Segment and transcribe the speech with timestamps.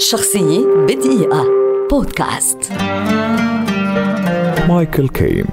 [0.00, 1.46] شخصية بدقيقة.
[1.90, 2.72] بودكاست.
[4.68, 5.44] مايكل كين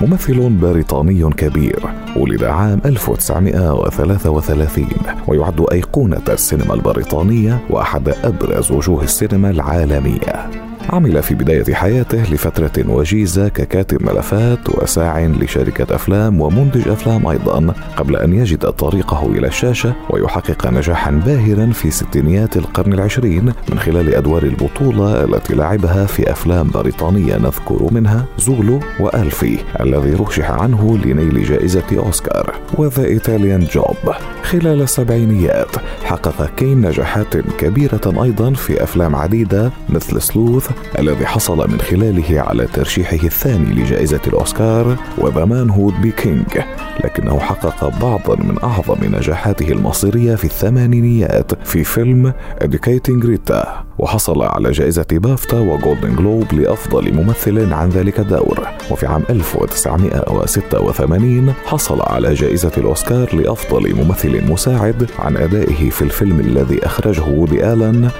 [0.00, 1.86] ممثل بريطاني كبير
[2.16, 4.88] ولد عام 1933
[5.28, 10.50] ويعد أيقونة السينما البريطانية وأحد أبرز وجوه السينما العالمية.
[10.90, 18.16] عمل في بداية حياته لفترة وجيزة ككاتب ملفات وساع لشركة أفلام ومنتج أفلام أيضا قبل
[18.16, 24.42] أن يجد طريقه إلى الشاشة ويحقق نجاحا باهرا في ستينيات القرن العشرين من خلال أدوار
[24.42, 31.98] البطولة التي لعبها في أفلام بريطانية نذكر منها زولو وألفي الذي رشح عنه لنيل جائزة
[31.98, 34.14] أوسكار وذا إيطاليان جوب.
[34.42, 41.80] خلال السبعينيات حقق كين نجاحات كبيرة أيضا في أفلام عديدة مثل Sleuth الذي حصل من
[41.80, 46.58] خلاله على ترشيحه الثاني لجائزة الأوسكار و The Man Who Would Be King
[47.04, 52.32] لكنه حقق بعضا من أعظم نجاحاته المصيرية في الثمانينيات في فيلم
[52.64, 58.68] Educating Rita وحصل على جائزة بافتا و Golden Globe لأفضل ممثل عن ذلك الدور.
[58.90, 66.86] وفي عام 1986 حصل على جائزة الأوسكار لأفضل ممثل مساعد عن أدائه في الفيلم الذي
[66.86, 67.64] أخرجه وودي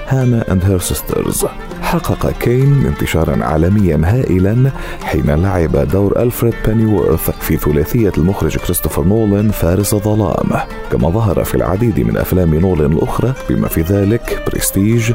[0.07, 1.45] Hannah and Her Sisters
[1.81, 4.71] حقق كين انتشارا عالميا هائلا
[5.03, 10.49] حين لعب دور ألفريد بينيورث في ثلاثية المخرج كريستوفر نولان فارس الظلام.
[10.91, 15.11] كما ظهر في العديد من أفلام نولان الأخرى بما في ذلك بريستيج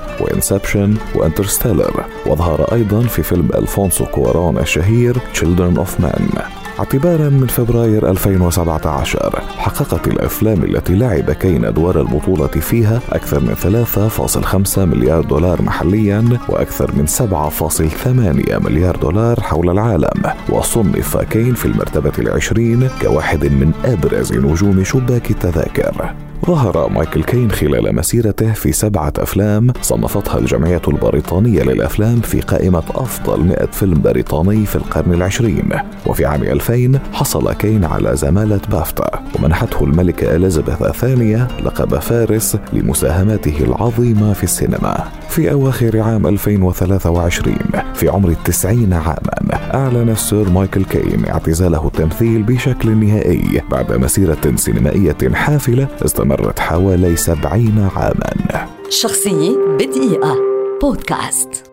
[0.60, 6.41] و Inception و Interstellar وظهر أيضا في فيلم ألفونسو كوارون الشهير Children of Men.
[6.78, 14.78] اعتبارا من فبراير 2017 حققت الأفلام التي لعب كين أدوار البطولة فيها أكثر من 3.5
[14.78, 20.22] مليار دولار محليا وأكثر من 7.8 مليار دولار حول العالم.
[20.48, 26.14] وصنف كين في المرتبة العشرين كواحد من أبرز نجوم شباك التذاكر.
[26.46, 33.44] ظهر مايكل كين خلال مسيرته في سبعة أفلام صنفتها الجمعية البريطانية للأفلام في قائمة أفضل
[33.44, 35.68] 100 فيلم بريطاني في القرن العشرين.
[36.06, 43.57] وفي عام 2000 حصل كين على زمالة بافتا ومنحته الملكة إليزابيث الثانية لقب فارس لمساهماته
[43.61, 45.05] العظيمة في السينما.
[45.28, 47.55] في أواخر عام 2023
[47.95, 49.40] في عمر التسعين عاما
[49.74, 55.89] أعلن السير مايكل كين اعتزاله التمثيل بشكل نهائي بعد مسيرة سينمائية حافلة
[56.30, 58.68] استمرت حوالي سبعين عاما.
[58.89, 60.36] شخصية بدقيقة.
[60.83, 61.70] بودكاست.